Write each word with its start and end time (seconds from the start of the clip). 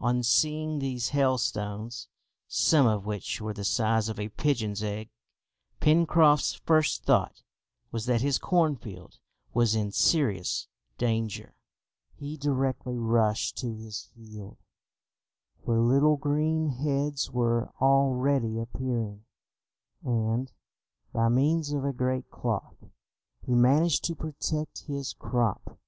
On 0.00 0.24
seeing 0.24 0.80
these 0.80 1.10
hailstones, 1.10 2.08
some 2.48 2.84
of 2.88 3.06
which 3.06 3.40
were 3.40 3.54
the 3.54 3.62
size 3.62 4.08
of 4.08 4.18
a 4.18 4.28
pigeon's 4.28 4.82
egg, 4.82 5.08
Pencroft's 5.78 6.52
first 6.54 7.04
thought 7.04 7.44
was 7.92 8.04
that 8.06 8.20
his 8.20 8.38
cornfield 8.38 9.20
was 9.54 9.76
in 9.76 9.92
serious 9.92 10.66
danger. 10.96 11.54
He 12.16 12.36
directly 12.36 12.96
rushed 12.98 13.56
to 13.58 13.72
his 13.72 14.02
field, 14.16 14.58
where 15.62 15.78
little 15.78 16.16
green 16.16 16.70
heads 16.70 17.30
were 17.30 17.70
already 17.80 18.58
appearing, 18.58 19.26
and, 20.02 20.50
by 21.12 21.28
means 21.28 21.70
of 21.72 21.84
a 21.84 21.92
great 21.92 22.32
cloth, 22.32 22.82
he 23.46 23.54
managed 23.54 24.02
to 24.06 24.16
protect 24.16 24.86
his 24.88 25.12
crop. 25.12 25.78